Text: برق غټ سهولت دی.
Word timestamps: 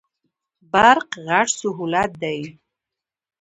برق 0.71 1.09
غټ 1.25 1.47
سهولت 1.59 2.11
دی. 2.23 2.39